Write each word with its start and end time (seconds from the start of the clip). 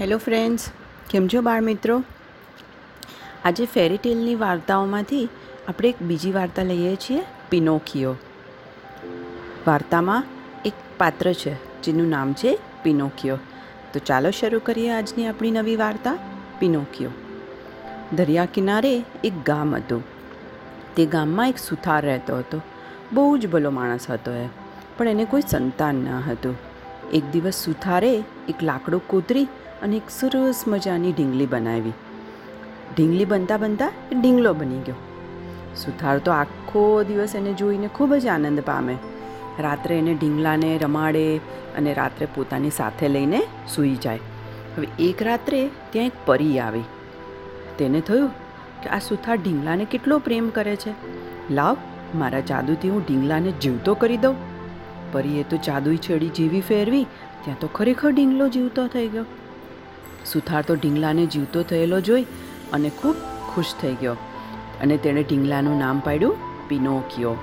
Hello 0.00 0.18
friends 0.18 0.70
કેમ 1.10 1.28
છો 1.28 1.40
બાળ 1.40 1.62
મિત્રો? 1.62 2.04
આજે 3.44 3.66
ફેરીટેલની 3.66 4.34
વાર્તાઓમાંથી 4.34 5.28
આપણે 5.68 5.88
એક 5.88 6.02
બીજી 6.02 6.32
વાર્તા 6.32 6.62
લઈએ 6.62 6.96
છીએ, 6.96 7.22
પિનોકિયો. 7.50 8.14
વાર્તામાં 9.66 10.24
એક 10.64 10.72
પાત્ર 10.98 11.32
છે, 11.32 11.82
જેનું 11.82 12.08
નામ 12.08 12.32
છે 12.32 12.58
પિનોકિયો. 12.82 13.38
તો 13.92 13.98
ચાલો 13.98 14.30
શરૂ 14.30 14.58
કરીએ 14.58 14.90
આજની 14.90 15.26
આપણી 15.26 15.50
નવી 15.50 15.76
વાર્તા, 15.76 16.18
પિનોકિયો. 16.58 17.10
દરિયા 18.12 18.44
કિનારે 18.44 19.04
એક 19.24 19.32
ગામ 19.46 19.76
હતું. 19.76 20.04
તે 20.96 21.06
ગામમાં 21.06 21.48
એક 21.48 21.58
સુથાર 21.58 22.04
રહેતો 22.04 22.36
હતો. 22.36 22.60
બહુ 23.12 23.38
જ 23.38 23.46
ભલો 23.46 23.70
માણસ 23.70 24.10
હતો 24.10 24.32
એ, 24.32 24.48
પણ 24.96 25.08
એને 25.08 25.24
કોઈ 25.24 25.40
સંતાન 25.48 25.94
ન 25.94 26.08
હતું. 26.08 26.56
એક 27.12 27.30
દિવસ 27.30 27.54
સુથારે 27.54 28.22
એક 28.48 28.62
લાકડું 28.62 29.08
કોતરી 29.08 29.48
અને 29.82 29.96
એક 29.96 30.10
સરસ 30.10 30.64
મજાની 30.66 31.12
ઢીંગલી 31.12 31.46
બનાવી. 31.46 31.92
ઢીંગલી 32.96 33.24
બનતા 33.24 33.56
બનતા 33.56 33.90
ઢીંગલો 34.20 34.54
બની 34.54 34.78
ગયો. 34.78 34.94
સુથાર 35.76 36.18
તો 36.18 36.32
આખો 36.32 37.02
દિવસ 37.02 37.34
એને 37.34 37.52
જોઈને 37.52 37.86
ખૂબ 37.86 38.14
જ 38.14 38.26
આનંદ 38.26 38.60
પામે. 38.60 38.96
રાત્રે 39.58 39.98
એને 39.98 40.14
ઢીંગલાને 40.14 40.78
રમાડે 40.78 41.36
અને 41.76 41.94
રાત્રે 41.94 42.26
પોતાની 42.34 42.70
સાથે 42.70 43.08
લઈને 43.08 43.42
સૂઈ 43.68 43.94
જાય. 43.94 44.18
હવે 44.76 44.88
એક 44.98 45.22
રાત્રે 45.22 45.70
ત્યાં 45.90 46.06
એક 46.06 46.12
પરી 46.26 46.58
આવી. 46.58 46.82
તેને 47.78 48.00
થયું 48.00 48.28
કે 48.82 48.88
આ 48.88 48.98
સુથાર 48.98 49.36
ઢીંગલાને 49.36 49.84
કેટલો 49.84 50.18
પ્રેમ 50.18 50.50
કરે 50.50 50.76
છે. 50.76 50.94
લાવ, 51.50 51.76
મારા 52.14 52.40
જાદુથી 52.40 52.90
હું 52.90 53.02
ઢીંગલાને 53.02 53.50
જીવતો 53.50 53.94
કરી 53.94 54.16
દઉં. 54.16 54.34
પરીએ 55.12 55.42
તો 55.42 55.56
જાદુઈ 55.56 55.96
છેડી 55.96 56.28
જેવી 56.28 56.60
ફેરવી, 56.60 57.04
ત્યાં 57.44 57.58
તો 57.58 57.66
ખરેખર 57.66 58.10
ઢીંગલો 58.10 58.48
જીવતો 58.48 58.86
થઈ 58.86 59.08
ગયો. 59.08 59.24
સુથાર 60.26 60.62
તો 60.62 60.74
ઢીંગલાને 60.74 61.26
જીવતો 61.26 61.62
થયેલો 61.62 62.00
જોઈ 62.00 62.22
અને 62.72 62.90
ખૂબ 62.90 63.16
ખુશ 63.54 63.74
થઈ 63.80 63.94
ગયો. 63.94 64.12
અને 64.82 64.96
તેણે 64.96 65.22
ઢીંગલાનું 65.22 65.78
નામ 65.78 65.98
પાડ્યું 65.98 66.68
પિનોકિયો. 66.68 67.34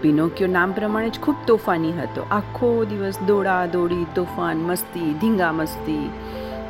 પિનોકિયો 0.00 0.50
નામ 0.50 0.72
પ્રમાણે 0.72 1.08
જ 1.08 1.20
ખૂબ 1.20 1.36
તોફાની 1.46 1.92
હતો. 1.92 2.26
આખો 2.30 2.84
દિવસ 2.84 3.20
દોડા 3.20 3.66
દોડી 3.66 4.06
તોફાન 4.14 4.56
મસ્તી, 4.56 5.14
ધીંગા 5.20 5.52
મસ્તી, 5.52 6.10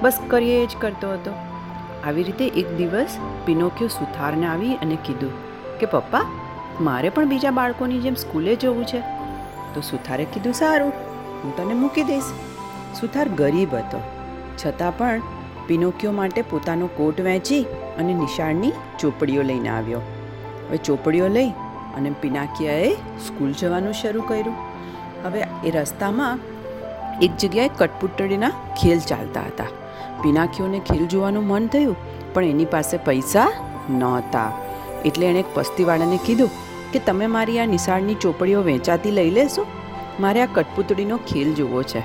બસ 0.02 0.18
કરીએ 0.28 0.66
જ 0.66 0.70
કરતો 0.78 1.12
હતો. 1.12 1.30
આવી 2.06 2.22
રીતે 2.22 2.46
એક 2.46 2.76
દિવસ 2.76 3.18
પિનોકિયો 3.44 3.88
સુથારને 3.88 4.46
આવી 4.46 4.74
અને 4.74 4.98
કીધું 5.04 5.30
કે, 5.78 5.86
પપ્પા, 5.86 6.24
મારે 6.80 7.08
પણ 7.08 7.28
બીજા 7.28 7.50
બાળકોની 7.50 7.98
જેમ 7.98 8.14
સ્કૂલે 8.14 8.56
જવું 8.56 8.84
છે. 8.84 9.00
તો 9.74 9.80
સુથારે 9.80 10.24
કીધું, 10.24 10.52
સારું, 10.52 10.92
હું 11.44 11.56
તને 11.56 11.74
મૂકી 11.74 12.02
દઈશ. 12.02 12.24
સુથાર 13.00 13.28
ગરીબ 13.28 13.74
હતો. 13.74 14.15
છતાં 14.64 14.98
પણ 14.98 15.22
પિનોકિયો 15.66 16.12
માટે 16.12 16.42
પોતાનો 16.42 16.86
કોટ 16.86 17.20
વહેંચી 17.20 17.62
અને 17.98 18.14
નિશાળની 18.14 18.72
ચોપડીઓ 18.98 19.42
લઈને 19.42 19.68
આવ્યો. 19.68 20.02
હવે 20.68 20.76
ચોપડીઓ 20.76 21.28
લઈ 21.28 21.50
અને 21.96 22.10
પિનાકિયાએ 22.10 22.92
સ્કૂલ 23.26 23.52
જવાનું 23.52 23.92
શરૂ 23.92 24.22
કર્યું. 24.22 24.56
હવે 25.24 25.40
એ 25.64 25.70
રસ્તામાં 25.70 26.38
એક 27.22 27.32
જગ્યાએ 27.38 27.68
કટપુતળીના 27.68 28.50
ખેલ 28.82 28.98
ચાલતા 28.98 29.42
હતા. 29.42 29.66
પિનાકીઓને 30.22 30.78
ખેલ 30.78 31.06
જોવાનું 31.06 31.46
મન 31.46 31.66
થયું, 31.66 31.96
પણ 32.34 32.44
એની 32.44 32.64
પાસે 32.64 32.96
પૈસા 32.96 33.48
નહોતા. 33.90 34.50
એટલે 35.04 35.26
એણે 35.26 35.38
એક 35.38 35.50
પસ્તીવાળાને 35.54 36.18
કીધું 36.26 36.50
કે, 36.92 36.98
તમે 36.98 37.26
મારી 37.26 37.58
આ 37.58 37.66
નિશાળની 37.66 38.14
ચોપડીઓ 38.14 38.62
વેચાતી 38.62 39.10
લઈ 39.10 39.30
લેશો? 39.30 39.66
મારે 40.20 40.42
આ 40.42 40.46
કટપુતળીનો 40.46 41.16
ખેલ 41.16 41.54
જોવો 41.54 41.82
છે. 41.82 42.02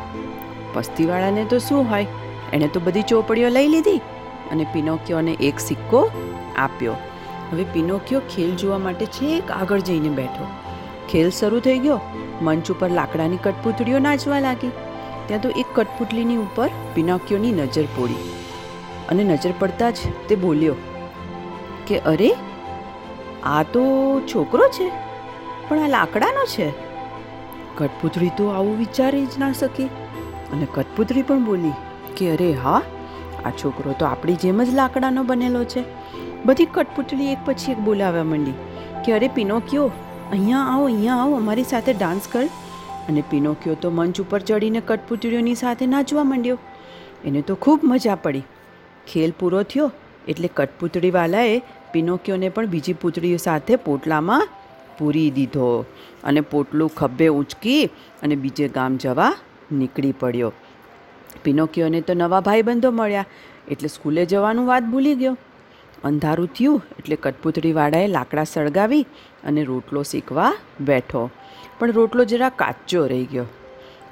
પસ્તીવાળાને 0.73 1.45
તો 1.45 1.59
શું 1.59 1.89
હોય? 1.89 2.05
એણે 2.53 2.67
તો 2.67 2.79
બધી 2.79 3.07
ચોપડીઓ 3.09 3.49
લઈ 3.49 3.67
લીધી 3.67 4.01
અને 4.51 4.65
પિનોકિયોને 4.73 5.33
એક 5.49 5.59
સિક્કો 5.59 6.01
આપ્યો. 6.57 6.95
હવે 7.51 7.65
પિનોકિયો 7.73 8.21
ખેલ 8.31 8.51
જોવા 8.55 8.77
માટે 8.77 9.05
છેક 9.17 9.51
આગળ 9.51 9.79
જઈને 9.79 10.09
બેઠો. 10.09 10.45
ખેલ 11.09 11.29
શરૂ 11.29 11.59
થઈ 11.59 11.79
ગયો. 11.79 11.99
મંચ 12.41 12.71
ઉપર 12.71 12.89
લાકડાની 12.89 13.37
કટપુતળીઓ 13.37 13.99
નાચવા 13.99 14.39
લાગી. 14.39 14.71
ત્યાં 15.27 15.41
તો 15.41 15.49
એક 15.49 15.69
કઠપુતળીની 15.75 16.37
ઉપર 16.37 16.69
પિનોકિયોની 16.93 17.51
નજર 17.51 17.87
પડી 17.97 18.21
અને 19.09 19.23
નજર 19.23 19.53
પડતા 19.59 19.91
જ 19.91 20.13
તે 20.29 20.35
બોલ્યો, 20.35 20.75
કે 21.87 21.99
અરે, 22.05 22.31
આ 23.43 23.63
તો 23.63 23.83
છોકરો 24.27 24.67
છે, 24.69 24.87
પણ 25.67 25.79
આ 25.79 25.87
લાકડાનો 25.87 26.43
છે. 26.45 26.67
કઠપુતળી 27.77 28.31
તો 28.37 28.47
આવું 28.47 28.77
વિચારી 28.77 29.25
જ 29.25 29.39
ના 29.39 29.51
શકી 29.51 29.89
અને 30.53 30.67
કઠપુતળી 30.75 31.21
પણ 31.21 31.45
બોલી 31.45 31.73
કે 32.17 32.29
અરે 32.33 32.49
હા, 32.63 32.81
આ 33.45 33.51
છોકરો 33.61 33.95
તો 33.99 34.09
આપણી 34.09 34.39
જેમ 34.43 34.63
જ 34.63 34.77
લાકડાનો 34.79 35.23
બનેલો 35.31 35.63
છે. 35.73 35.83
બધી 36.45 36.69
કઠપુતળી 36.75 37.31
એક 37.33 37.41
પછી 37.47 37.73
એક 37.75 37.81
બોલાવવા 37.87 38.25
માંડી 38.31 38.57
કે 39.05 39.15
અરે 39.17 39.27
પિનોકિયો, 39.37 39.87
અહીંયા 40.31 40.65
આવો 40.73 40.85
અહીંયા 40.91 41.19
આવો, 41.23 41.35
અમારી 41.43 41.67
સાથે 41.73 41.91
ડાન્સ 41.93 42.27
કર. 42.33 42.45
અને 43.09 43.21
પિનોકિયો 43.33 43.75
તો 43.83 43.91
મંચ 43.97 44.23
ઉપર 44.23 44.41
ચડીને 44.47 44.81
કટપુતળીઓની 44.89 45.57
સાથે 45.63 45.85
નાચવા 45.93 46.25
માંડ્યો. 46.31 46.57
એને 47.27 47.41
તો 47.49 47.55
ખૂબ 47.65 47.85
મજા 47.91 48.17
પડી. 48.25 48.45
ખેલ 49.09 49.31
પૂરો 49.39 49.61
થયો 49.71 49.91
એટલે 50.31 50.49
કઠપુતળીવાલાએ 50.57 51.55
પિનોકિયોને 51.93 52.49
પણ 52.55 52.73
બીજી 52.73 52.97
પૂતળીઓ 53.03 53.39
સાથે 53.45 53.73
પોટલામાં 53.85 54.43
પૂરી 54.97 55.29
દીધો 55.37 55.67
અને 56.23 56.41
પોટલું 56.51 56.91
ખભે 56.99 57.27
ઊંચકી 57.35 57.83
અને 58.23 58.35
બીજે 58.43 58.67
ગામ 58.77 58.99
જવા 59.03 59.31
નીકળી 59.79 60.13
પડ્યો. 60.21 60.51
પિનોકિયોને 61.43 62.01
તો 62.01 62.13
નવા 62.13 62.39
ભાઈબંધો 62.39 62.91
મળ્યા, 62.91 63.25
એટલે 63.67 63.87
સ્કૂલે 63.87 64.25
જવાનું 64.25 64.67
વાત 64.67 64.83
ભૂલી 64.83 65.15
ગયો. 65.15 65.37
અંધારું 66.03 66.47
થયું, 66.47 66.81
એટલે 66.99 67.15
કઠપુતળીવાળાએ 67.15 68.07
લાકડા 68.07 68.43
સળગાવી 68.43 69.05
અને 69.43 69.63
રોટલો 69.63 70.03
શીખવા 70.03 70.53
બેઠો. 70.81 71.29
પણ 71.79 71.91
રોટલો 71.91 72.25
જરા 72.25 72.49
કાચો 72.49 73.07
રહી 73.07 73.25
ગયો. 73.25 73.45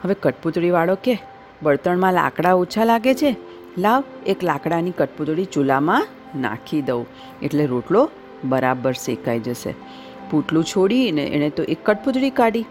હવે 0.04 0.16
કઠપુતળીવાળો 0.22 0.96
કે, 0.96 1.18
બળતણમાં 1.64 2.14
લાકડા 2.14 2.54
ઓછા 2.54 2.84
લાગે 2.84 3.14
છે? 3.14 3.36
લાવ 3.78 4.04
એક 4.28 4.44
લાકડાની 4.44 4.92
કઠપુતળી 4.92 5.46
ચૂલામાં 5.46 6.08
નાખી 6.36 6.82
દઉં. 6.82 7.06
એટલે 7.42 7.66
રોટલો 7.66 8.10
બરાબર 8.44 8.94
શેકાઈ 8.94 9.40
જશે. 9.40 9.76
પૂટલું 10.32 10.64
છોડીને 10.64 11.24
એણે 11.28 11.50
તો 11.50 11.64
એક 11.64 11.78
કઠપુતળી 11.84 12.30
કાઢી. 12.30 12.66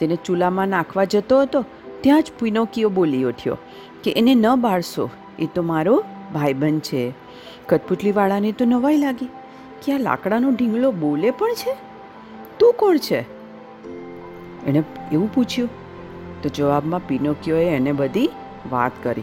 તેને 0.00 0.16
ચૂલામાં 0.16 0.68
નાખવા 0.68 1.04
જતો 1.04 1.42
હતો 1.42 1.64
ત્યાં 2.06 2.22
જ 2.22 2.32
પિનોકીઓ 2.38 2.88
બોલી 2.88 3.24
ઉઠ્યો 3.24 3.58
કે 4.04 4.12
એને 4.12 4.34
ન 4.34 4.54
બાળશો, 4.54 5.10
એ 5.38 5.46
તો 5.46 5.62
મારો 5.62 6.04
ભાઈબંધ 6.34 6.80
છે. 6.80 7.12
કઠપુતલીવાળાને 7.66 8.52
તો 8.52 8.64
નવાઈ 8.64 8.96
લાગી. 8.96 9.28
કે 9.84 9.92
આ 9.92 9.98
લાકડાનો 9.98 10.50
ઢીંગલો 10.50 10.92
બોલે 10.92 11.30
પણ 11.30 11.54
છે? 11.54 11.76
તું 12.58 12.74
કોણ 12.74 12.96
છે? 12.96 13.20
એણે 14.66 14.82
એવું 15.12 15.34
પૂછ્યું. 15.34 15.68
તો 16.42 16.48
જવાબમાં 16.48 17.06
પિનોકીઓએ 17.06 17.64
એને 17.64 17.92
બધી 17.92 18.30
વાત 18.72 18.92
કરી. 19.02 19.22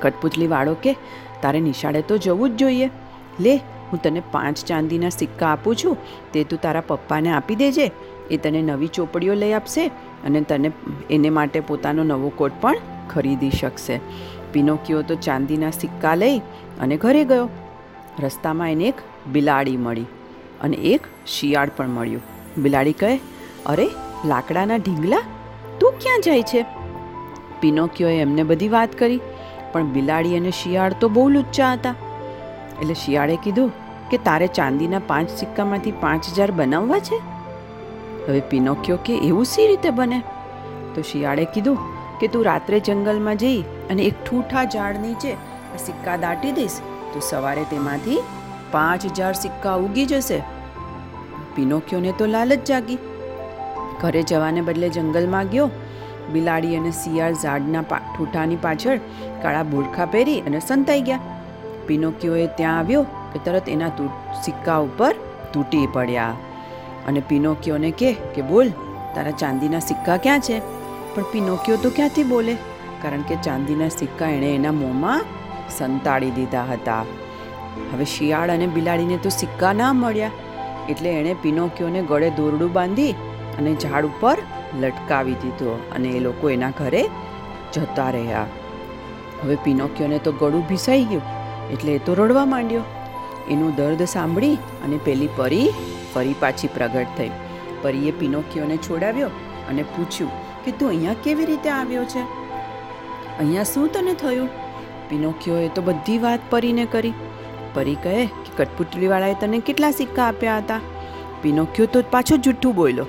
કઠપુતલીવાળો 0.00 0.76
કે, 0.82 0.96
તારે 1.42 1.60
નિશાળે 1.60 2.02
તો 2.02 2.16
જવું 2.16 2.50
જ 2.50 2.56
જોઈએ. 2.56 2.90
લે, 3.40 3.56
હું 3.56 4.02
તને 4.02 4.22
પાંચ 4.32 4.64
ચાંદીના 4.64 5.08
સિક્કા 5.08 5.48
આપું 5.48 5.76
છું, 5.76 5.96
તે 6.32 6.44
તું 6.44 6.60
તારા 6.60 6.82
પપ્પાને 6.86 7.30
આપી 7.30 7.54
દેજે. 7.54 7.90
એ 8.30 8.36
તને 8.36 8.62
નવી 8.62 8.86
ચોપડીઓ 8.86 9.34
લઈ 9.34 9.52
આપશે 9.52 9.86
અને 10.24 10.40
તને 10.40 10.70
એને 11.10 11.30
માટે 11.30 11.60
પોતાનો 11.60 12.04
નવો 12.04 12.28
કોટ 12.28 12.52
પણ 12.60 12.76
ખરીદી 13.10 13.50
શકશે. 13.50 14.00
પિનોકીઓ 14.52 15.02
તો 15.02 15.14
ચાંદીના 15.14 15.70
સિક્કા 15.70 16.14
લઈ 16.14 16.38
અને 16.80 16.96
ઘરે 16.96 17.24
ગયો. 17.24 17.48
રસ્તામાં 18.20 18.72
એને 18.72 18.84
એક 18.84 18.94
બિલાડી 19.32 19.76
મળી 19.76 20.06
અને 20.60 20.76
એક 20.76 21.00
શિયાળ 21.26 21.70
પણ 21.76 21.88
મળ્યું. 21.88 22.22
બિલાડી 22.58 22.92
કહે, 22.92 23.20
અરે, 23.66 23.88
લાકડાના 24.24 24.76
ઢીંગલા? 24.76 25.22
તું 25.80 25.92
ક્યાં 25.92 26.20
જાય 26.20 26.42
છે? 26.42 26.64
પિનોકીઓએ 27.60 28.20
એમને 28.20 28.42
બધી 28.42 28.68
વાત 28.68 28.98
કરી, 28.98 29.20
પણ 29.72 29.84
બિલાડી 29.84 30.36
અને 30.36 30.50
શિયાળ 30.50 30.92
તો 31.00 31.08
બહુ 31.08 31.28
લુચ્ચા 31.28 31.72
હતા. 31.72 31.94
એટલે 32.80 32.94
શિયાળે 32.94 33.36
કીધું 33.36 33.72
કે, 34.10 34.18
તારે 34.18 34.46
ચાંદીના 34.46 34.98
પાંચ 34.98 35.30
સિક્કામાંથી 35.30 35.92
પાંચ 35.92 36.28
હજાર 36.28 36.50
બનાવવા 36.50 36.98
છે? 36.98 37.37
હવે 38.28 38.40
પિનોક્યો 38.52 38.98
કે 39.08 39.14
એવું 39.28 39.46
સી 39.52 39.68
રીતે 39.70 39.90
બને? 40.00 40.18
તો 40.94 41.06
શિયાળે 41.10 41.44
કીધું 41.54 41.78
કે 42.20 42.28
તું 42.34 42.44
રાત્રે 42.48 42.80
જંગલમાં 42.88 43.40
જઈ 43.42 43.58
અને 43.90 44.02
એક 44.08 44.16
ઠૂઠા 44.26 44.64
ઝાડ 44.74 45.00
નીચે 45.04 45.30
સિક્કા 45.86 46.16
દાટી 46.24 46.54
દઈશ, 46.58 46.78
તો 47.12 47.20
સવારે 47.26 47.64
તેમાંથી 47.72 48.18
પાંચ 48.72 49.04
હજાર 49.10 49.34
સિક્કા 49.42 49.76
ઉગી 49.84 50.06
જશે. 50.12 50.38
પિનોક્યોને 51.56 52.10
તો 52.18 52.26
લાલચ 52.32 52.64
જાગી. 52.70 52.98
ઘરે 54.00 54.22
જવાને 54.30 54.60
બદલે 54.66 54.88
જંગલમાં 54.96 55.52
ગયો. 55.52 55.68
બિલાડી 56.32 56.76
અને 56.78 56.90
શિયાળ 56.98 57.36
ઝાડના 57.44 57.84
ઠૂઠાની 57.90 58.58
પાછળ 58.64 58.98
કાળા 59.42 59.68
બુરખા 59.72 60.08
પહેરી 60.14 60.40
અને 60.50 60.60
સંતાઈ 60.66 61.06
ગયા. 61.08 61.22
પિનોક્યોએ 61.86 62.46
ત્યાં 62.58 62.78
આવ્યો 62.80 63.04
કે 63.32 63.38
તરત 63.46 63.72
એના 63.76 63.92
સિક્કા 64.44 64.78
ઉપર 64.88 65.14
તૂટી 65.52 65.86
પડ્યા. 65.96 66.34
અને 67.08 67.20
પિનોકિયોને 67.28 67.90
કહે 68.00 68.10
કે, 68.34 68.42
બોલ, 68.50 68.74
તારા 69.14 69.36
ચાંદીના 69.42 69.84
સિક્કા 69.88 70.18
ક્યાં 70.24 70.44
છે? 70.48 70.58
પણ 71.14 71.30
પિનોકિયો 71.34 71.78
તો 71.84 71.90
ક્યાંથી 71.98 72.26
બોલે? 72.32 72.54
કારણ 73.02 73.24
કે 73.28 73.36
ચાંદીના 73.46 73.92
સિક્કા 73.98 74.34
એણે 74.36 74.50
એના 74.58 74.74
મોંમાં 74.80 75.24
સંતાડી 75.76 76.34
દીધા 76.38 76.66
હતા. 76.72 77.04
હવે 77.92 78.06
શિયાળ 78.12 78.52
અને 78.54 78.66
બિલાડીને 78.76 79.18
તો 79.24 79.30
સિક્કા 79.40 79.72
ના 79.80 79.92
મળ્યા. 80.02 80.36
એટલે 80.92 81.10
એણે 81.14 81.34
પિનોકિયોને 81.42 82.00
ગળે 82.10 82.28
દોરડું 82.38 82.72
બાંધી 82.76 83.12
અને 83.58 83.72
ઝાડ 83.82 84.08
ઉપર 84.10 84.36
લટકાવી 84.82 85.36
દીધો 85.42 85.74
અને 85.96 86.08
એ 86.18 86.22
લોકો 86.26 86.50
એના 86.54 86.72
ઘરે 86.78 87.02
જતા 87.74 88.10
રહ્યા. 88.16 88.46
હવે 89.42 89.56
પિનોકિયોને 89.66 90.18
તો 90.26 90.32
ગળું 90.40 90.64
ભીસાઈ 90.70 91.04
ગયું, 91.10 91.26
એટલે 91.74 91.92
એ 91.98 92.00
તો 92.06 92.14
રડવા 92.20 92.46
માંડ્યો. 92.54 92.84
એનું 93.52 93.76
દર્દ 93.78 94.02
સાંભળી 94.14 94.56
અને 94.84 94.96
પેલી 95.06 95.30
પરી 95.36 95.68
ફરી 96.14 96.34
પાછી 96.40 96.68
પ્રગટ 96.68 97.06
થઈ. 97.16 97.30
પરીએ 97.82 98.10
પિનોકિયોને 98.10 98.76
છોડાવ્યો 98.76 99.30
અને 99.70 99.82
પૂછ્યું 99.82 100.30
કે 100.64 100.70
તું 100.70 100.88
અહીંયા 100.88 101.14
કેવી 101.24 101.44
રીતે 101.44 101.70
આવ્યો 101.70 102.04
છે? 102.04 102.22
અહીંયા 103.38 103.62
શું 103.62 103.92
તને 103.92 104.14
થયું? 104.14 104.48
પિનોકિયોએ 105.10 105.68
તો 105.68 105.82
બધી 105.82 106.18
વાત 106.18 106.40
પરીને 106.50 106.84
કરી. 106.84 107.12
પરી 107.74 107.94
કહે 107.94 108.26
કે 108.26 108.64
કઠપુતળીવાળાએ 108.64 109.34
તને 109.34 109.58
કેટલા 109.58 109.90
સિક્કા 109.90 110.26
આપ્યા 110.26 110.58
હતા? 110.58 110.80
પિનોકિયો 111.42 111.86
તો 111.86 112.02
પાછો 112.02 112.36
જૂઠું 112.36 112.74
બોલ્યો 112.74 113.04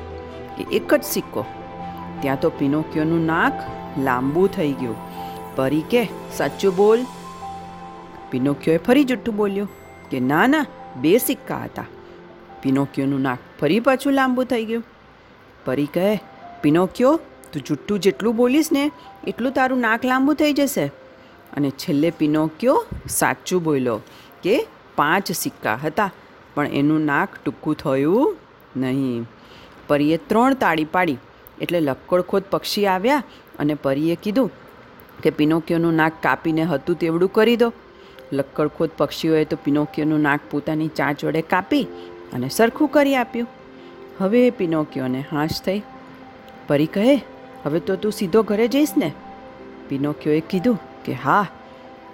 કે 0.57 0.63
એક 0.71 0.93
જ 0.93 1.03
સિક્કો. 1.03 1.45
ત્યાં 2.21 2.39
તો 2.39 2.49
પિનોકિયોનું 2.49 3.25
નાક 3.25 3.53
લાંબુ 3.97 4.47
થઈ 4.47 4.71
ગયું. 4.71 4.95
પરી 5.55 5.81
કે 5.81 6.07
સાચું 6.37 6.75
બોલ. 6.75 6.99
પિનોકિયોએ 8.31 8.77
ફરી 8.77 9.03
જૂઠું 9.03 9.35
બોલ્યું 9.35 9.69
કે, 10.11 10.19
ના 10.19 10.47
ના, 10.47 10.65
બે 10.95 11.17
સિક્કા 11.17 11.63
હતા. 11.63 11.85
પિનોકિયોનું 12.63 13.21
નાક 13.27 13.39
ફરી 13.59 13.81
પાછું 13.87 14.13
લાંબુ 14.19 14.45
થઈ 14.51 14.65
ગયું. 14.69 14.85
પરી 15.65 15.89
કહે, 15.95 16.07
પિનોકિયો, 16.63 17.13
તું 17.51 17.65
જુઠ્ઠું 17.67 17.99
જેટલું 18.05 18.35
બોલીશ 18.39 18.71
ને, 18.77 18.83
એટલું 19.29 19.55
તારું 19.57 19.81
નાક 19.87 20.07
લાંબુ 20.11 20.37
થઈ 20.41 20.53
જશે. 20.59 20.85
અને 21.55 21.69
છેલ્લે 21.81 22.09
પિનોકિયો 22.19 22.77
સાચું 23.17 23.63
બોલ્યો 23.63 23.97
કે 24.43 24.55
પાંચ 24.97 25.33
સિક્કા 25.41 25.77
હતા, 25.85 26.11
પણ 26.55 26.77
એનું 26.79 27.09
નાક 27.11 27.41
ટૂંકું 27.41 27.75
થયું 27.83 28.37
નહીં. 28.83 29.27
પરીએ 29.89 30.17
ત્રણ 30.29 30.61
તાળી 30.63 30.89
પાડી, 30.95 31.19
એટલે 31.61 31.79
લક્કડખોદ 31.87 32.49
પક્ષી 32.53 32.87
આવ્યા 32.95 33.23
અને 33.59 33.75
પરીએ 33.85 34.15
કીધું 34.23 34.49
કે 35.23 35.29
પિનોકિયોનું 35.39 35.95
નાક 36.01 36.13
કાપીને 36.25 36.63
હતું 36.71 36.99
તેવડું 37.03 37.31
કરી 37.37 37.59
દો. 37.63 37.69
લક્કડખોદ 38.37 38.91
પક્ષીઓએ 38.97 39.45
તો 39.51 39.57
પિનોકિયોનું 39.65 40.21
નાક 40.27 40.41
પોતાની 40.51 40.89
ચાંચ 40.97 41.23
વડે 41.25 41.41
કાપી 41.53 41.85
અને 42.33 42.49
સરખું 42.49 42.87
કરી 42.87 43.15
આપ્યું. 43.15 43.47
હવે 44.17 44.49
પિનોકિયોને 44.49 45.23
હાશ 45.31 45.61
થઈ. 45.61 45.81
પરી 46.67 46.85
કહે, 46.85 47.25
હવે 47.65 47.79
તો 47.79 47.95
તું 47.95 48.11
સીધો 48.11 48.43
ઘરે 48.43 48.67
જઈશ 48.67 48.89
ને. 48.97 49.11
પિનોકિયોએ 49.89 50.39
કીધું 50.39 50.79
કે, 51.05 51.13
હા. 51.13 51.47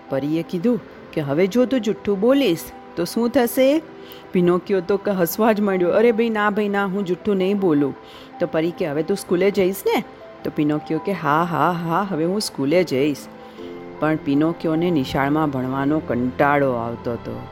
પરીએ 0.10 0.44
કીધું 0.44 0.80
કે, 1.14 1.22
હવે 1.22 1.48
જો 1.48 1.66
તું 1.66 1.82
જુઠ્ઠું 1.82 2.20
બોલીશ, 2.20 2.60
તો 2.96 3.06
શું 3.06 3.30
થશે? 3.30 3.82
પિનોકિયો 4.32 4.82
તો 4.82 4.98
કે 4.98 5.12
હસવા 5.12 5.52
જ 5.52 5.62
માંડ્યો, 5.62 5.90
અરે 5.90 6.12
ભાઈ, 6.12 6.30
ના 6.30 6.50
ભાઈ, 6.50 6.70
ના, 6.70 6.86
હું 6.86 7.06
જુઠ્ઠું 7.06 7.38
નહીં 7.38 7.60
બોલું. 7.60 7.96
તો 8.40 8.48
પરી 8.48 8.72
કે, 8.72 8.88
હવે 8.88 9.04
તું 9.04 9.18
સ્કૂલે 9.18 9.52
જઈશ 9.52 9.76
ને? 9.86 10.04
તો 10.44 10.52
પિનોકિયો 10.56 11.00
કે, 11.00 11.12
હા 11.12 11.44
હા 11.44 11.72
હા, 11.72 12.08
હવે 12.10 12.26
હું 12.26 12.42
સ્કૂલે 12.42 12.84
જઈશ. 12.84 13.18
પણ 14.00 14.16
પિનોકિયોને 14.16 14.92
નિશાળમાં 14.92 15.50
ભણવાનો 15.50 16.00
કંટાળો 16.00 16.72
આવતો 16.72 17.12
હતો. 17.12 17.48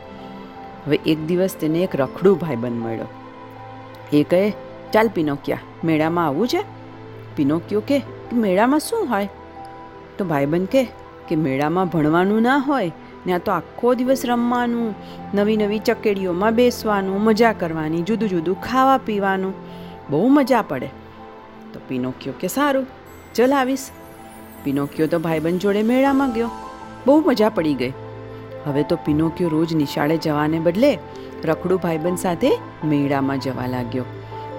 હવે 0.85 0.99
એક 1.05 1.25
દિવસ 1.25 1.55
તેને 1.59 1.79
એક 1.79 1.95
રખડું 1.95 2.39
ભાઈબંધ 2.39 2.81
મળ્યો. 2.81 3.05
એ 4.13 4.23
કહે, 4.23 4.53
ચાલ 4.93 5.07
પિનોકિયા, 5.07 5.57
મેળામાં 5.83 6.27
આવવું 6.27 6.47
છે? 6.47 6.63
પિનોકિયો 7.35 7.81
કે 7.81 7.99
"કે 7.99 8.35
મેળામાં 8.35 8.79
શું 8.79 9.09
હોય? 9.09 9.29
તો 10.17 10.25
ભાઈબંધ 10.25 10.67
કહે, 10.67 10.83
કે 11.27 11.35
મેળામાં 11.35 11.87
ભણવાનું 11.87 12.41
ના 12.41 12.57
હોય 12.57 12.89
ત્યાં 13.23 13.39
તો 13.39 13.51
આખો 13.51 13.93
દિવસ 13.93 14.25
રમવાનું, 14.25 14.95
નવી 15.33 15.57
નવી 15.57 15.79
ચકેડીઓમાં 15.79 16.55
બેસવાનું, 16.55 17.21
મજા 17.21 17.53
કરવાની, 17.53 18.01
જુદું 18.01 18.29
જુદું 18.29 18.61
ખાવા 18.61 18.97
પીવાનું, 18.97 19.53
બહુ 20.09 20.27
મજા 20.27 20.61
પડે. 20.61 20.89
તો 21.73 21.79
પિનોકિયો 21.87 22.33
કે, 22.39 22.47
સારું, 22.47 22.85
ચલ 23.35 23.53
આવીશ. 23.53 23.89
પિનોકિયો 24.63 25.07
તો 25.07 25.19
ભાઈબંધ 25.19 25.59
જોડે 25.59 25.83
મેળામાં 25.83 26.31
ગયો. 26.31 26.49
બહુ 27.05 27.21
મજા 27.21 27.49
પડી 27.49 27.73
ગઈ. 27.73 27.93
હવે 28.65 28.83
તો 28.83 28.95
પિનોક્યો 28.95 29.49
રોજ 29.49 29.75
નિશાળે 29.75 30.17
જવાને 30.17 30.59
બદલે 30.59 30.99
રખડું 31.43 31.79
ભાઈબંધ 31.79 32.17
સાથે 32.17 32.51
મેળામાં 32.83 33.39
જવા 33.39 33.67
લાગ્યો. 33.67 34.05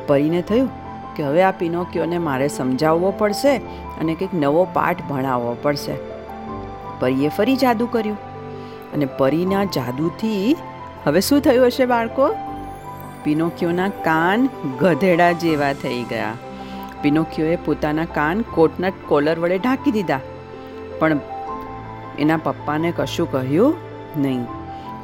પરીને 0.06 0.42
થયું 0.42 0.68
કે 1.14 1.22
હવે 1.22 1.42
આ 1.42 1.50
પિનોક્યોને 1.50 2.18
મારે 2.18 2.48
સમજાવવો 2.48 3.10
પડશે 3.10 3.56
અને 4.00 4.14
કંઈક 4.14 4.34
નવો 4.34 4.64
પાઠ 4.72 5.02
ભણાવવો 5.02 5.56
પડશે. 5.62 5.92
પરીએ 7.00 7.28
ફરી 7.28 7.56
જાદુ 7.56 7.86
કર્યું 7.86 8.16
અને 8.94 9.04
પરીના 9.04 9.64
જાદુથી 9.64 10.56
હવે 11.04 11.20
શું 11.20 11.40
થયું 11.40 11.66
હશે 11.66 11.86
બાળકો? 11.86 12.34
પિનોક્યોના 13.24 13.88
કાન 13.88 14.48
ગધેડા 14.80 15.32
જેવા 15.32 15.72
થઈ 15.72 16.02
ગયા. 16.02 16.32
પિનોક્યોએ 17.02 17.56
પોતાના 17.56 18.04
કાન 18.04 18.44
કોટનટ 18.54 18.92
કોલર 19.08 19.38
વડે 19.38 19.58
ઢાંકી 19.58 19.90
દીધા. 19.90 20.20
પણ 20.98 21.18
એના 22.18 22.36
પપ્પાને 22.36 22.92
કશું 22.96 23.32
કહ્યું 23.32 23.83
નહીં. 24.16 24.46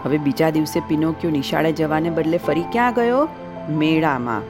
હવે 0.05 0.19
બીજા 0.19 0.51
દિવસે 0.51 0.81
પિનોકિયો 0.81 1.31
નિશાળે 1.31 1.73
જવાને 1.73 2.11
બદલે 2.11 2.39
ફરી 2.39 2.63
ક્યાં 2.63 2.95
ગયો? 2.95 3.29
મેળામાં. 3.69 4.43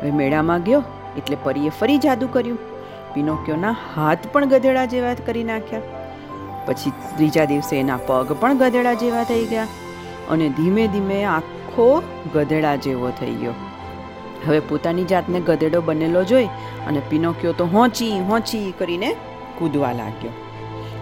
હવે 0.00 0.10
મેળામાં 0.10 0.62
ગયો 0.62 0.82
એટલે 1.16 1.36
પરીએ 1.42 1.68
ફરી 1.68 1.98
જાદુ 1.98 2.28
કર્યું. 2.28 2.58
પિનોકિયોના 3.14 3.76
હાથ 3.96 4.18
પણ 4.32 4.44
ગધેડા 4.44 4.84
જેવા 4.84 5.14
કરી 5.14 5.44
નાખ્યા. 5.44 5.80
પછી 6.66 6.90
ત્રીજા 6.90 7.44
દિવસે 7.44 7.80
એના 7.80 7.96
પગ 7.96 8.32
પણ 8.32 8.58
ગધેડા 8.58 8.94
જેવા 8.94 9.24
થઈ 9.24 9.44
ગયા 9.44 9.66
અને 10.30 10.48
ધીમે 10.48 10.86
ધીમે 10.86 11.24
આખો 11.24 12.02
ગધેડા 12.34 12.76
જેવો 12.76 13.10
થઈ 13.20 13.34
ગયો. 13.34 13.52
હવે 14.46 14.60
પોતાની 14.60 15.04
જાતને 15.04 15.40
ગધેડો 15.40 15.80
બનેલો 15.80 16.24
જોઈ 16.24 16.44
અને 16.86 17.00
પિનોકિયો 17.10 17.52
તો 17.52 17.66
હોંચી 17.66 18.20
હોંચી 18.20 18.74
કરીને 18.78 19.16
કૂદવા 19.58 19.92
લાગ્યો. 19.92 20.30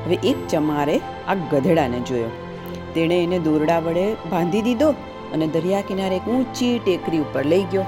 હવે 0.06 0.14
એક 0.14 0.48
ચમારે 0.48 1.00
આ 1.28 1.34
ગધેડાને 1.34 2.00
જોયો. 2.00 2.43
તેણે 2.94 3.22
એને 3.22 3.38
દોરડા 3.38 3.78
વડે 3.78 4.06
બાંધી 4.30 4.62
દીધો 4.62 4.90
અને 5.32 5.46
દરિયા 5.46 5.80
કિનારે 5.80 6.16
એક 6.16 6.28
ઊંચી 6.28 6.78
ટેકરી 6.78 7.18
ઉપર 7.18 7.44
લઈ 7.44 7.62
ગયો. 7.62 7.84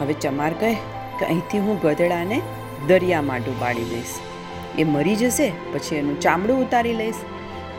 હવે 0.00 0.12
ચમાર 0.12 0.52
કહે 0.52 0.72
કે 1.18 1.24
અહીંથી 1.24 1.58
હું 1.58 1.80
ગધેડાને 1.80 2.40
દરિયામાં 2.88 3.40
ડૂબાડી 3.40 3.84
દઈશ. 3.84 4.14
એ 4.78 4.84
મરી 4.84 5.16
જશે, 5.16 5.52
પછી 5.72 5.96
એનું 5.96 6.20
ચામડું 6.20 6.62
ઉતારી 6.62 6.92
લઈશ. 6.92 7.22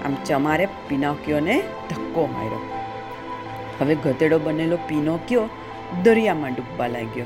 આમ 0.05 0.15
ચમારે 0.25 0.65
પિનોકિયોને 0.89 1.57
ધક્કો 1.89 2.25
માર્યો. 2.27 2.61
હવે 3.79 3.95
ગધેડો 3.95 4.39
બનેલો 4.39 4.77
પિનોકિયો 4.87 5.49
દરિયામાં 6.03 6.53
ડૂબવા 6.53 6.87
લાગ્યો. 6.87 7.25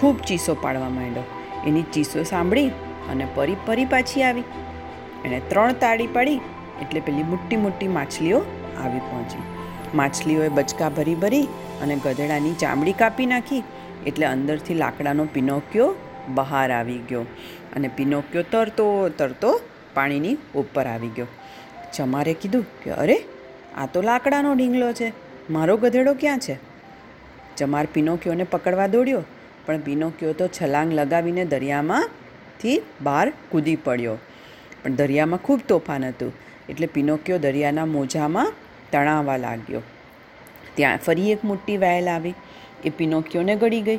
ખૂબ 0.00 0.20
ચીસો 0.20 0.54
પાડવા 0.54 0.88
માંડ્યો. 0.88 1.24
એની 1.66 1.82
ચીસો 1.82 2.22
સાંભળી 2.22 2.70
અને 3.10 3.26
પરી 3.34 3.56
પરી 3.66 3.84
પાછી 3.84 4.22
આવી. 4.22 4.46
એણે 5.24 5.40
ત્રણ 5.40 5.72
તાળી 5.72 6.06
પાડી 6.06 6.40
એટલે 6.82 7.00
પેલી 7.00 7.22
મોટી 7.22 7.56
મોટી 7.56 7.88
માછલીઓ 7.88 8.40
આવી 8.78 8.98
પહોંચી. 8.98 9.42
માછલીઓએ 9.96 10.48
બચકા 10.48 10.88
ભરી 10.88 11.14
ભરી 11.14 11.42
અને 11.82 11.96
ગધેડાની 12.04 12.52
ચામડી 12.52 12.92
કાપી 12.92 13.26
નાખી 13.26 13.62
એટલે 14.06 14.26
અંદરથી 14.26 14.74
લાકડાનો 14.74 15.24
પિનોક્યો 15.24 15.94
બહાર 16.28 16.70
આવી 16.72 16.98
ગયો 16.98 17.22
અને 17.76 17.88
પિનોક્યો 17.88 18.42
તરતો 18.42 19.08
તરતો 19.08 19.60
પાણીની 19.94 20.36
ઉપર 20.54 20.86
આવી 20.86 21.08
ગયો. 21.08 21.26
ચમારે 21.96 22.34
કીધું 22.34 22.64
કે, 22.84 22.90
અરે, 22.90 23.16
આ 23.76 23.86
તો 23.86 24.02
લાકડાનો 24.02 24.54
ઢીંગલો 24.54 24.92
છે. 24.92 25.12
મારો 25.50 25.76
ગધેડો 25.76 26.14
ક્યાં 26.14 26.38
છે? 26.38 26.56
ચમાર 27.56 27.88
પિનોક્યોને 27.92 28.44
પકડવા 28.44 28.86
દોડ્યો, 28.86 29.22
પણ 29.66 29.80
પિનોક્યો 29.80 30.32
તો 30.32 30.48
છલાંગ 30.48 30.92
લગાવીને 30.92 31.44
દરિયામાંથી 31.44 32.82
બહાર 33.02 33.32
કૂદી 33.50 33.76
પડ્યો. 33.76 34.18
પણ 34.84 34.94
દરિયામાં 34.94 35.38
ખૂબ 35.38 35.60
તોફાન 35.68 36.04
હતું, 36.04 36.32
એટલે 36.68 36.86
પિનોક્યો 36.86 37.38
દરિયાના 37.38 37.86
મોજામાં 37.86 38.52
તણાવવા 38.92 39.36
લાગ્યો. 39.36 39.80
ત્યાં 40.74 40.98
ફરી 40.98 41.32
એક 41.32 41.44
મોટી 41.44 41.76
વહેલ 41.76 42.08
આવી. 42.08 42.34
એ 42.84 42.90
પિનોકિયોને 42.90 43.56
ગળી 43.56 43.80
ગઈ. 43.80 43.96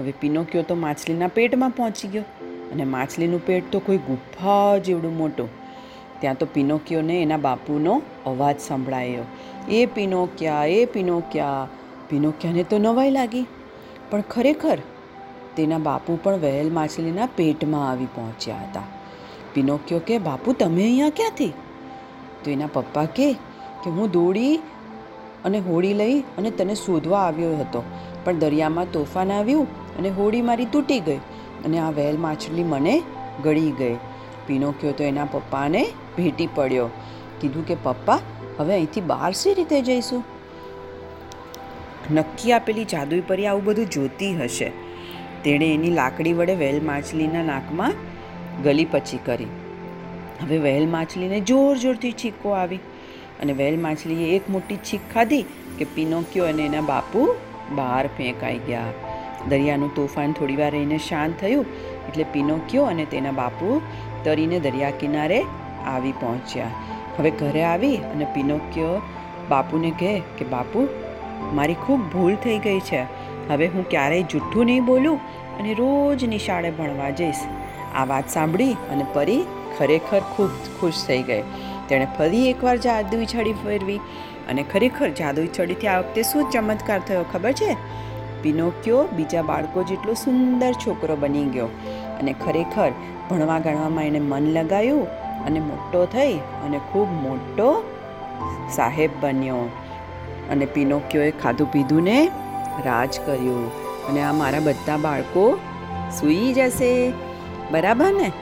હવે 0.00 0.14
પિનોકિયો 0.20 0.62
તો 0.62 0.74
માછલીના 0.74 1.28
પેટમાં 1.28 1.70
પહોંચી 1.70 2.08
ગયો 2.08 2.22
અને 2.72 2.84
માછલીનું 2.84 3.46
પેટ 3.46 3.72
તો 3.72 3.78
કોઈ 3.78 3.96
ગુફા 3.96 4.78
જેવડું 4.78 5.16
મોટું. 5.16 5.48
ત્યાં 6.20 6.34
તો 6.34 6.46
પિનોકિયોને 6.46 7.22
એના 7.22 7.36
બાપુનો 7.36 8.02
અવાજ 8.26 8.60
સંભળાયો. 8.60 9.22
એ 9.68 9.86
પિનોક્યા 9.86 10.64
એ 10.64 10.84
પિનોક્યા. 10.84 11.68
પિનોક્યાને 12.08 12.62
તો 12.62 12.78
નવાઈ 12.78 13.10
લાગી. 13.10 13.46
પણ 14.10 14.20
ખરેખર 14.20 14.78
તેના 15.56 15.78
બાપુ 15.78 16.18
પણ 16.22 16.36
વહેલ 16.36 16.70
માછલીના 16.70 17.26
પેટમાં 17.26 17.90
આવી 17.90 18.06
પહોંચ્યા 18.06 18.56
હતા. 18.56 18.82
પિનોક્યો 19.54 19.98
કે, 19.98 20.18
બાપુ, 20.18 20.52
તમે 20.52 20.82
અહીંયા 20.82 21.10
ક્યાંથી? 21.10 21.52
તો 22.44 22.50
એના 22.50 22.66
પપ્પા 22.66 23.04
કહે 23.04 23.36
કે 23.84 23.90
હું 23.90 24.10
દોડી 24.10 24.56
અને 25.44 25.58
હોડી 25.58 25.94
લઈ 25.94 26.20
અને 26.20 26.50
તને 26.50 26.74
શોધવા 26.74 27.18
આવ્યો 27.18 27.56
હતો. 27.56 27.82
પણ 28.24 28.38
દરિયામાં 28.38 28.92
તોફાન 28.92 29.32
આવ્યું 29.32 29.96
અને 29.98 30.08
હોડી 30.08 30.42
મારી 30.42 30.64
તૂટી 30.64 31.00
ગઈ 31.00 31.16
અને 31.64 31.78
આ 31.78 31.90
વહેલ 31.90 32.16
માછલી 32.16 32.64
મને 32.64 33.02
ગળી 33.42 33.70
ગઈ. 33.70 33.96
પિનોકિયો 34.46 34.92
તો 34.92 35.04
એના 35.04 35.24
પપ્પાને 35.24 35.86
ભેટી 36.16 36.48
પડ્યો. 36.54 36.88
કીધું 37.40 37.66
કે, 37.66 37.76
પપ્પા, 37.82 38.18
હવે 38.58 38.72
અહીંથી 38.72 39.00
બહાર 39.00 39.32
સી 39.32 39.54
રીતે 39.54 39.82
જઈશું? 39.82 40.24
નક્કી 42.14 42.52
આપેલી 42.52 42.84
જાદુઈ 42.84 43.20
પરી 43.20 43.46
આવું 43.46 43.64
બધું 43.64 43.86
જોતી 43.86 44.36
હશે. 44.36 44.72
તેણે 45.44 45.74
એની 45.74 45.90
લાકડી 45.90 46.32
વડે 46.32 46.54
વહેલ 46.54 46.82
માછલીના 46.82 47.42
નાકમાં 47.42 47.92
ગલી 48.62 48.84
પછી 48.84 49.18
કરી. 49.24 49.46
હવે 50.42 50.58
વહેલ 50.58 50.88
માછલીને 50.88 51.40
જોર 51.40 51.76
જોરથી 51.76 52.12
છીકો 52.12 52.50
આવી 52.50 52.78
અને 53.40 53.52
વેલ 53.52 53.80
માછલીએ 53.80 54.36
એક 54.36 54.50
મોટી 54.50 54.76
છીક 54.76 55.00
ખાધી 55.14 55.42
કે 55.78 55.84
પિનોક્યો 55.84 56.44
અને 56.44 56.62
એના 56.62 56.80
બાપુ 56.80 57.34
બહાર 57.74 58.06
ફેંકાઈ 58.06 58.58
ગયા. 58.58 58.84
દરિયાનું 59.48 59.94
તોફાન 59.94 60.32
થોડી 60.32 60.56
વાર 60.56 60.70
રહીને 60.70 60.98
શાંત 60.98 61.40
થયું 61.40 61.66
એટલે 62.08 62.24
પિનોક્યો 62.32 62.84
અને 62.84 63.04
તેના 63.04 63.30
બાપુ 63.30 63.80
તરીને 64.24 64.60
દરિયા 64.60 64.90
કિનારે 64.90 65.44
આવી 65.86 66.12
પહોંચ્યા. 66.12 66.66
હવે 67.18 67.30
ઘરે 67.30 67.62
આવી 67.62 67.96
અને 67.96 68.26
પિનોક્યો 68.34 69.02
બાપુને 69.48 69.90
કહે 69.90 70.22
કે, 70.38 70.44
બાપુ, 70.44 70.88
મારી 71.52 71.74
ખૂબ 71.74 72.00
ભૂલ 72.00 72.34
થઈ 72.34 72.58
ગઈ 72.58 72.80
છે. 72.80 73.02
હવે 73.48 73.66
હું 73.66 73.88
ક્યારેય 73.88 74.22
જૂઠું 74.22 74.66
નહીં 74.66 74.84
બોલું 74.84 75.16
અને 75.58 75.74
રોજ 75.74 76.24
નિશાળે 76.24 76.70
ભણવા 76.70 77.10
જઈશ. 77.10 77.36
આ 77.94 78.04
વાત 78.04 78.28
સાંભળી 78.28 78.72
અને 78.72 79.06
પરી 79.12 79.44
ખરેખર 79.78 80.20
ખૂબ 80.20 80.50
ખુશ 80.80 81.04
થઈ 81.06 81.22
ગઈ. 81.22 81.42
તેણે 81.92 82.06
ફરી 82.18 82.50
એકવાર 82.50 82.76
જાદુઈ 82.76 83.26
છડી 83.26 83.52
ફેરવી 83.52 83.96
અને 84.48 84.64
ખરેખર 84.72 85.08
જાદુઈ 85.08 85.48
છડીથી 85.60 85.86
આ 85.86 85.98
વખતે 85.98 86.22
શું 86.22 86.50
ચમત્કાર 86.50 87.00
થયો 87.00 87.24
ખબર 87.32 87.52
છે? 87.52 87.76
પિનોક્યો 88.42 89.04
બીજા 89.04 89.42
બાળકો 89.42 89.82
જેટલો 89.82 90.14
સુંદર 90.14 90.72
છોકરો 90.72 91.16
બની 91.16 91.44
ગયો 91.44 91.66
અને 92.20 92.32
ખરેખર 92.32 92.90
ભણવા 93.30 93.58
ગણવામાં 93.58 94.04
એને 94.04 94.18
મન 94.18 94.42
લગાવ્યું 94.52 95.06
અને 95.46 95.60
મોટો 95.60 96.06
થઈ 96.06 96.36
અને 96.36 96.80
ખૂબ 96.92 97.12
મોટો 97.22 97.68
સાહેબ 98.72 99.10
બન્યો. 99.20 99.56
અને 100.50 100.66
પિનોક્યોએ 100.66 101.30
ખાધું 101.30 101.72
પીધું 101.72 102.02
ને 102.02 102.30
રાજ 102.84 103.20
કર્યું 103.26 103.72
અને 104.06 104.22
આ 104.22 104.32
મારા 104.32 104.60
બધા 104.60 104.96
બાળકો 104.96 105.60
સૂઈ 106.20 106.52
જશે. 106.52 107.12
બરાબર 107.70 108.12
ને? 108.12 108.32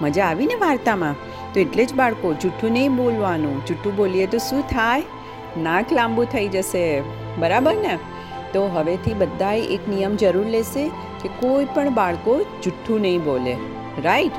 મજા 0.00 0.24
આવી 0.24 0.46
ને 0.46 0.54
વાર્તામાં? 0.54 1.14
તો 1.54 1.60
એટલે 1.60 1.84
જ 1.84 1.94
બાળકો 1.94 2.34
જૂઠું 2.34 2.72
નહીં 2.72 2.96
બોલવાનું. 2.96 3.66
જૂઠું 3.66 3.96
બોલીએ 3.96 4.26
તો 4.26 4.38
શું 4.38 4.62
થાય? 4.62 5.02
નાક 5.56 5.92
લાંબુ 5.92 6.24
થઈ 6.24 6.48
જશે. 6.48 7.02
બરાબર 7.38 7.74
ને? 7.74 7.98
તો 8.52 8.66
હવેથી 8.66 9.14
બધાએ 9.14 9.60
એક 9.60 9.88
નિયમ 9.88 10.16
જરૂર 10.16 10.46
લેશે 10.46 10.88
કે 11.22 11.28
કોઈ 11.28 11.64
પણ 11.64 11.94
બાળકો 11.94 12.44
જૂઠું 12.62 13.00
નહીં 13.00 13.24
બોલે. 13.24 13.56
રાઈટ 14.04 14.32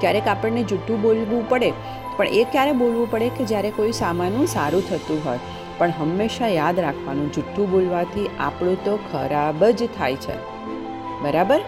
ક્યારેક 0.00 0.28
આપણને 0.28 0.62
જૂઠું 0.62 1.00
બોલવું 1.00 1.48
પડે. 1.48 1.72
પણ 2.16 2.26
એ 2.26 2.44
ક્યારે 2.44 2.72
બોલવું 2.72 3.10
પડે 3.10 3.28
કે 3.28 3.44
જ્યારે 3.44 3.70
કોઈ 3.70 3.92
સામાનું 3.92 4.46
સારું 4.46 4.88
થતું 4.88 5.24
હોય? 5.24 5.38
પણ 5.78 5.92
હંમેશા 5.98 6.48
યાદ 6.48 6.80
રાખવાનું 6.80 7.32
જૂઠું 7.32 7.70
બોલવાથી 7.70 8.28
આપણું 8.40 8.84
તો 8.84 8.96
ખરાબ 8.96 9.64
જ 9.64 9.88
થાય 9.98 10.16
છે. 10.16 10.36
બરાબર? 11.22 11.60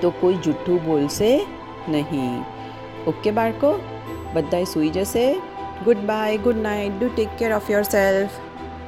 તો 0.00 0.10
કોઈ 0.10 0.34
જૂઠું 0.34 0.84
બોલશે 0.84 1.46
નહીં. 1.88 2.57
ઓકે 3.08 3.30
બાળકો? 3.30 3.70
બધાય 4.34 4.64
સૂઈ 4.64 4.90
જશે? 4.90 5.24
Good 5.84 6.04
bye 6.06 6.36
good 6.36 6.60
night 6.62 6.98
do 6.98 7.08
take 7.16 7.38
care 7.38 7.50
of 7.56 7.70
yourself 7.82 8.38